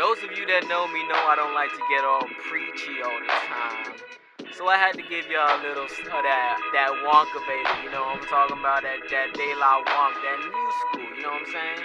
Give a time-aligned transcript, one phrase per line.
[0.00, 3.20] Those of you that know me know I don't like to get all preachy all
[3.20, 4.00] the time.
[4.56, 7.92] So I had to give y'all a little of uh, that that Wonka baby, you
[7.92, 8.80] know I'm talking about?
[8.80, 11.84] That that De La Wonk, that new school, you know what I'm saying?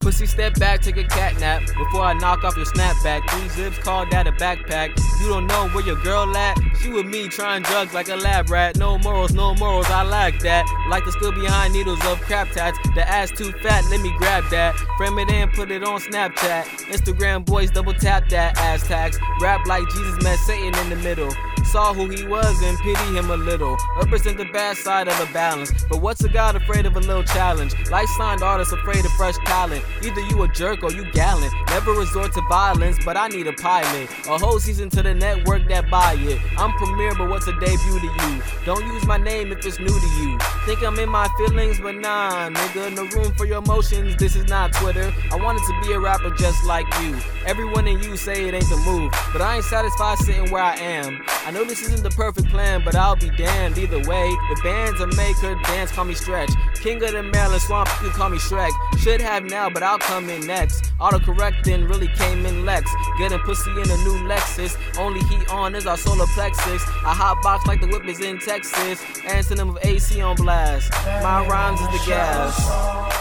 [0.00, 3.28] Pussy, step back, take a cat nap before I knock off your snapback.
[3.28, 4.98] Three zips, call that a backpack.
[5.20, 6.58] You don't know where your girl at?
[6.80, 8.78] She with me trying drugs like a lab rat.
[8.78, 10.64] No morals, no morals, I like that.
[10.88, 12.78] Like to still behind needles of crap tats.
[12.94, 14.74] The ass too fat, let me grab that.
[14.96, 16.64] Frame it in, put it on Snapchat.
[16.90, 19.18] Instagram boys double tap that ass tax.
[19.42, 21.30] Rap like Jesus met Satan in the middle.
[21.64, 23.76] Saw who he was and pity him a little.
[23.96, 25.70] Represent the bad side of the balance.
[25.88, 27.74] But what's a god afraid of a little challenge?
[27.90, 29.84] Life signed artists afraid of fresh talent.
[30.02, 31.52] Either you a jerk or you gallant.
[31.68, 34.10] Never resort to violence, but I need a pilot.
[34.26, 36.40] A whole season to the network that buy it.
[36.58, 38.42] I'm premiere, but what's a debut to you?
[38.64, 40.38] Don't use my name if it's new to you.
[40.66, 42.94] Think I'm in my feelings, but nah, nigga.
[42.94, 44.16] No room for your emotions.
[44.16, 45.12] This is not Twitter.
[45.30, 47.16] I wanted to be a rapper just like you.
[47.46, 50.74] Everyone in you say it ain't the move, but I ain't satisfied sitting where I
[50.76, 51.22] am.
[51.46, 54.28] I know this isn't the perfect plan, but I'll be damned either way.
[54.50, 56.50] The band's a maker, dance, call me Stretch.
[56.74, 58.70] King of the Maryland swamp, you can call me Shrek.
[58.98, 60.92] Should have now, but I'll come in next.
[61.00, 62.90] Autocorrecting really came in Lex.
[63.18, 64.76] Getting pussy in a new Lexus.
[64.98, 66.82] Only heat on is our solar plexus.
[66.82, 69.02] A hot box like the whip is in Texas.
[69.26, 70.92] Answer them with AC on blast.
[71.22, 73.20] My rhymes is the gas.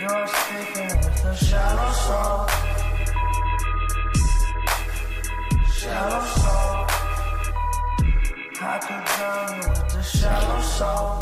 [0.00, 2.53] You're speaking with a shallow soul.
[8.74, 11.20] I could drown you with the shallow soul.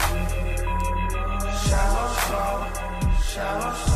[1.68, 2.60] Shallow soul.
[3.20, 3.91] Shallow soul.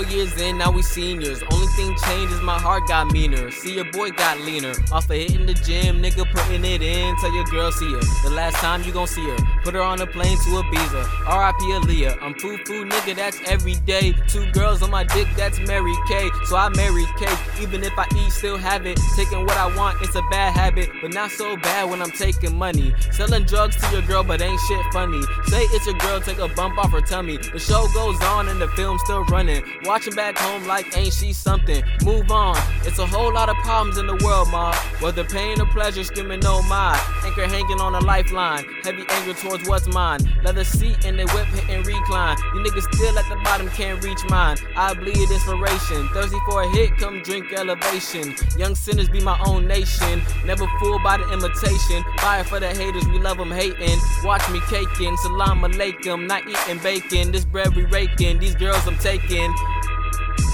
[0.00, 1.42] Four years in, now we seniors.
[1.52, 3.50] Only thing changed is my heart got meaner.
[3.50, 4.72] See your boy got leaner.
[4.92, 7.14] Off of hitting the gym, nigga putting it in.
[7.18, 8.00] Tell your girl see her.
[8.24, 9.36] The last time you gon' see her.
[9.62, 11.26] Put her on a plane to Ibiza.
[11.26, 11.64] R.I.P.
[11.64, 12.22] Aaliyah.
[12.22, 14.14] I'm foo foo nigga, that's every day.
[14.26, 16.30] Two girls on my dick, that's Mary Kay.
[16.46, 17.38] So I marry cake.
[17.60, 18.98] Even if I eat, still have it.
[19.16, 20.88] Taking what I want, it's a bad habit.
[21.02, 22.94] But not so bad when I'm taking money.
[23.10, 25.20] Selling drugs to your girl, but ain't shit funny.
[25.48, 27.36] Say it's your girl, take a bump off her tummy.
[27.36, 29.62] The show goes on and the film's still running.
[29.90, 31.82] Watching back home like ain't she something.
[32.04, 32.56] Move on.
[32.84, 34.72] It's a whole lot of problems in the world, ma.
[35.00, 36.96] Whether pain or pleasure, screaming no oh my.
[37.24, 38.64] Anchor hanging on a lifeline.
[38.84, 40.20] Heavy anger towards what's mine.
[40.44, 42.36] Leather seat and the whip hitting recline.
[42.54, 44.58] You niggas still at the bottom can't reach mine.
[44.76, 46.08] I bleed inspiration.
[46.10, 48.36] Thirsty for a hit, come drink elevation.
[48.56, 50.22] Young sinners be my own nation.
[50.44, 52.04] Never fooled by the imitation.
[52.18, 53.98] Fire for the haters, we love them hating.
[54.22, 55.16] Watch me caking.
[55.16, 57.32] Salam alaikum, not eating bacon.
[57.32, 58.38] This bread we raking.
[58.38, 59.52] These girls I'm taking.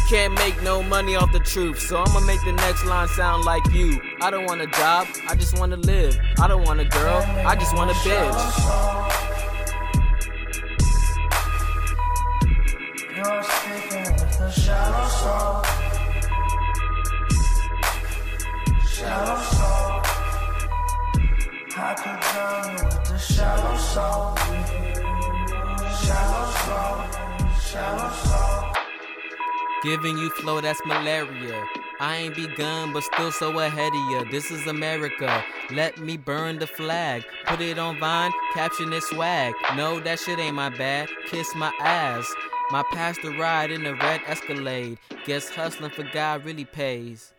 [0.08, 3.64] Can't make no money off the truth, so I'ma make the next line sound like
[3.72, 4.00] you.
[4.20, 6.16] I don't want a job, I just wanna live.
[6.38, 8.86] I don't want a girl, I just want a bitch.
[23.18, 24.36] Shallow soul.
[25.98, 26.96] Shallow soul.
[27.58, 28.45] Shallow soul.
[29.86, 31.64] Giving you flow, that's malaria.
[32.00, 34.24] I ain't begun, but still so ahead of ya.
[34.32, 35.44] This is America.
[35.70, 37.22] Let me burn the flag.
[37.46, 39.54] Put it on Vine, caption it swag.
[39.76, 41.08] No, that shit ain't my bad.
[41.28, 42.26] Kiss my ass.
[42.72, 44.98] My pastor ride in a red Escalade.
[45.24, 47.32] Guess hustling for God really pays.